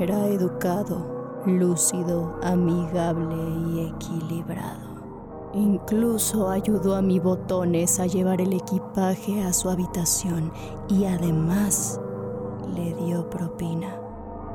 [0.00, 3.34] Era educado, lúcido, amigable
[3.68, 5.50] y equilibrado.
[5.54, 10.52] Incluso ayudó a mi botones a llevar el equipaje a su habitación
[10.88, 12.00] y además
[12.76, 13.96] le dio propina.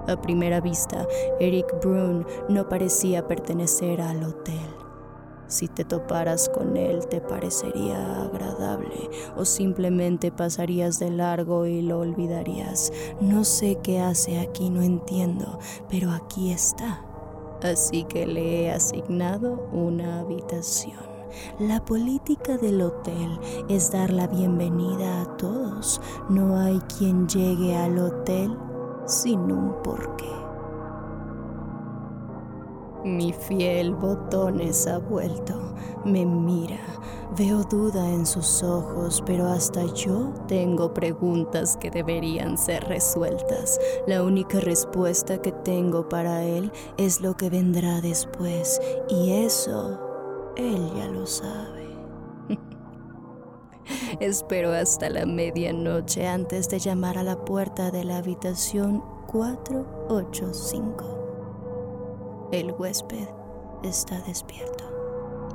[0.08, 1.06] A primera vista,
[1.42, 4.73] Eric Brun no parecía pertenecer al hotel.
[5.54, 12.00] Si te toparas con él te parecería agradable o simplemente pasarías de largo y lo
[12.00, 12.92] olvidarías.
[13.22, 15.60] No sé qué hace aquí, no entiendo,
[15.92, 17.06] pero aquí está.
[17.62, 20.98] Así que le he asignado una habitación.
[21.60, 26.02] La política del hotel es dar la bienvenida a todos.
[26.30, 28.58] No hay quien llegue al hotel
[29.06, 30.43] sin un porqué.
[33.04, 35.76] Mi fiel botones ha vuelto,
[36.06, 36.80] me mira,
[37.38, 43.78] veo duda en sus ojos, pero hasta yo tengo preguntas que deberían ser resueltas.
[44.08, 50.00] La única respuesta que tengo para él es lo que vendrá después, y eso
[50.56, 51.84] él ya lo sabe.
[54.22, 61.23] Espero hasta la medianoche antes de llamar a la puerta de la habitación 485.
[62.54, 63.28] El huésped
[63.82, 64.84] está despierto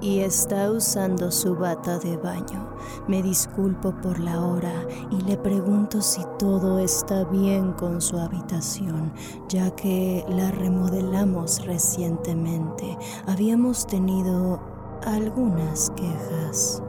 [0.00, 2.70] y está usando su bata de baño.
[3.06, 9.12] Me disculpo por la hora y le pregunto si todo está bien con su habitación,
[9.48, 12.98] ya que la remodelamos recientemente.
[13.28, 14.60] Habíamos tenido
[15.04, 16.82] algunas quejas.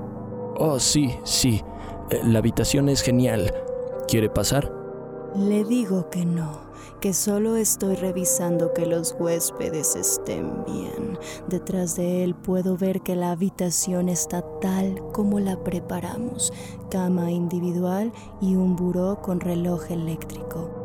[0.58, 1.62] Oh, sí, sí.
[2.10, 3.54] Eh, La habitación es genial.
[4.08, 4.74] ¿Quiere pasar?
[5.36, 6.69] Le digo que no,
[7.02, 11.18] que solo estoy revisando que los huéspedes estén bien.
[11.48, 16.54] Detrás de él puedo ver que la habitación está tal como la preparamos.
[16.90, 20.79] Cama individual y un buró con reloj eléctrico.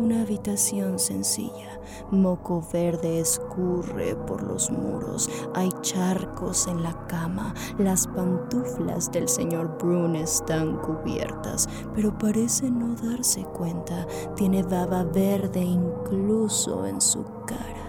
[0.00, 1.78] Una habitación sencilla.
[2.10, 5.28] Moco verde escurre por los muros.
[5.54, 7.52] Hay charcos en la cama.
[7.76, 14.06] Las pantuflas del señor Brun están cubiertas, pero parece no darse cuenta.
[14.36, 17.79] Tiene baba verde incluso en su cara.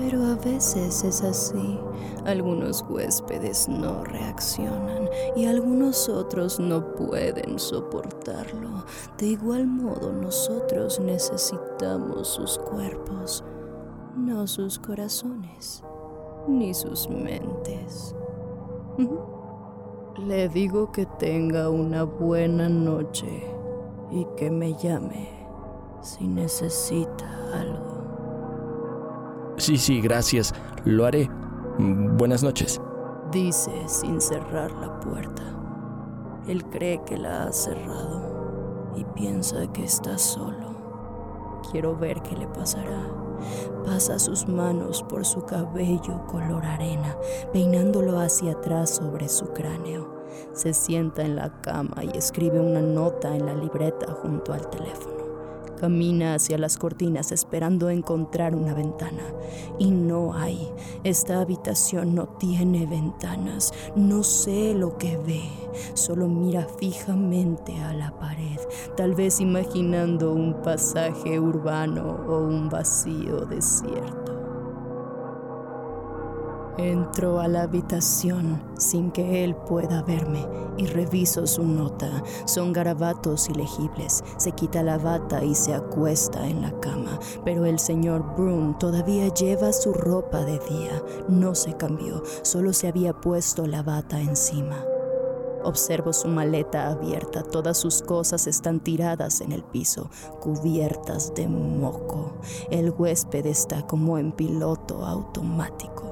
[0.00, 1.78] Pero a veces es así.
[2.24, 8.86] Algunos huéspedes no reaccionan y algunos otros no pueden soportarlo.
[9.18, 13.44] De igual modo nosotros necesitamos sus cuerpos,
[14.16, 15.84] no sus corazones,
[16.48, 18.14] ni sus mentes.
[20.16, 23.44] Le digo que tenga una buena noche
[24.10, 25.28] y que me llame
[26.00, 27.99] si necesita algo.
[29.60, 30.54] Sí, sí, gracias.
[30.86, 31.28] Lo haré.
[31.78, 32.80] Buenas noches.
[33.30, 35.42] Dice sin cerrar la puerta.
[36.48, 41.60] Él cree que la ha cerrado y piensa que está solo.
[41.70, 43.06] Quiero ver qué le pasará.
[43.84, 47.14] Pasa sus manos por su cabello color arena,
[47.52, 50.24] peinándolo hacia atrás sobre su cráneo.
[50.54, 55.19] Se sienta en la cama y escribe una nota en la libreta junto al teléfono.
[55.80, 59.22] Camina hacia las cortinas esperando encontrar una ventana.
[59.78, 60.68] Y no hay.
[61.04, 63.72] Esta habitación no tiene ventanas.
[63.96, 65.40] No sé lo que ve.
[65.94, 68.58] Solo mira fijamente a la pared,
[68.96, 74.39] tal vez imaginando un pasaje urbano o un vacío desierto.
[76.78, 80.46] Entro a la habitación sin que él pueda verme
[80.76, 82.22] y reviso su nota.
[82.46, 84.24] Son garabatos ilegibles.
[84.38, 87.18] Se quita la bata y se acuesta en la cama.
[87.44, 91.02] Pero el señor Broom todavía lleva su ropa de día.
[91.28, 94.84] No se cambió, solo se había puesto la bata encima.
[95.62, 100.08] Observo su maleta abierta, todas sus cosas están tiradas en el piso,
[100.40, 102.32] cubiertas de moco.
[102.70, 106.09] El huésped está como en piloto automático.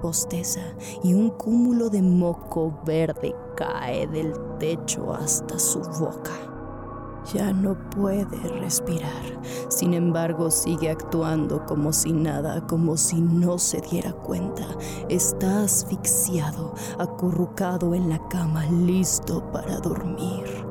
[0.00, 0.62] Posteza
[1.02, 6.32] y un cúmulo de moco verde cae del techo hasta su boca.
[7.34, 9.40] Ya no puede respirar.
[9.68, 14.66] Sin embargo, sigue actuando como si nada, como si no se diera cuenta.
[15.08, 20.70] Está asfixiado, acurrucado en la cama, listo para dormir.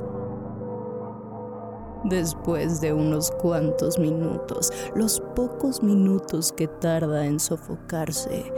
[2.03, 8.53] Después de unos cuantos minutos, los pocos minutos que tarda en sofocarse,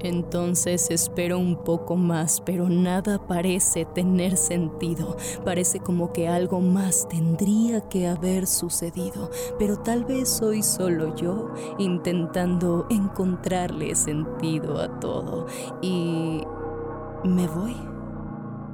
[0.00, 5.16] Entonces espero un poco más, pero nada parece tener sentido.
[5.44, 11.50] Parece como que algo más tendría que haber sucedido, pero tal vez soy solo yo
[11.78, 15.46] intentando encontrarle sentido a todo.
[15.82, 16.42] Y
[17.24, 17.76] me voy.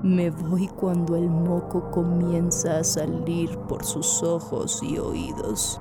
[0.03, 5.81] Me voy cuando el moco comienza a salir por sus ojos y oídos.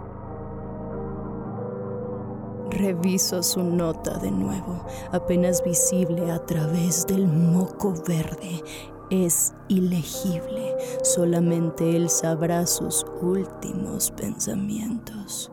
[2.82, 8.64] Reviso su nota de nuevo, apenas visible a través del moco verde.
[9.12, 15.52] Es ilegible, solamente él sabrá sus últimos pensamientos.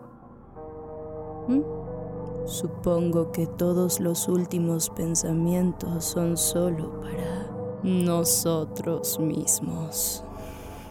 [1.49, 1.61] ¿Mm?
[2.47, 7.51] Supongo que todos los últimos pensamientos son solo para
[7.83, 10.25] nosotros mismos.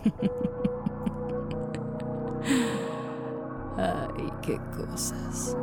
[3.76, 5.58] Ay, qué cosas.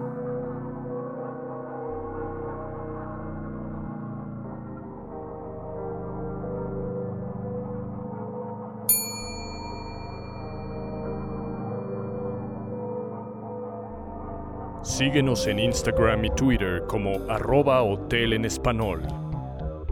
[14.96, 19.02] Síguenos en Instagram y Twitter como arroba hotel en español.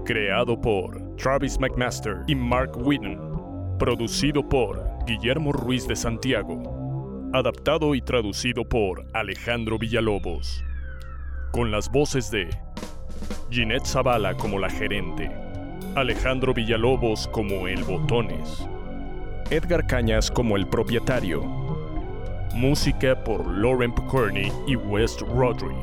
[0.05, 3.19] Creado por Travis McMaster y Mark Whitten.
[3.81, 6.63] Producido por Guillermo Ruiz de Santiago.
[7.33, 10.63] Adaptado y traducido por Alejandro Villalobos.
[11.51, 12.49] Con las voces de
[13.51, 15.33] Ginette Zavala como la gerente.
[15.97, 18.69] Alejandro Villalobos como el Botones.
[19.51, 21.62] Edgar Cañas como el propietario
[22.55, 25.75] Música por Lauren Picorni y West Rodri.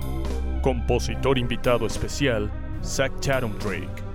[0.61, 2.51] Compositor invitado especial,
[2.83, 4.08] Zach Chatham Drake.